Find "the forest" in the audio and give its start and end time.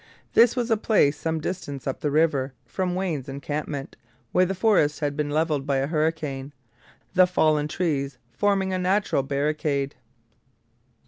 4.47-4.99